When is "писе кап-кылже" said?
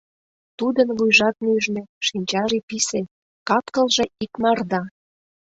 2.67-4.05